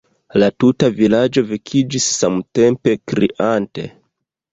La 0.43 0.47
tuta 0.61 0.87
vilaĝo 0.99 1.43
vekiĝis 1.49 2.07
samtempe, 2.21 2.95
kriante. 3.13 3.87